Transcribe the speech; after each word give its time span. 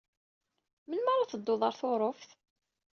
Melmi 0.87 1.09
ara 1.13 1.29
tedduḍ 1.31 1.61
ɣer 1.63 1.73
Tuṛuft? 1.79 2.29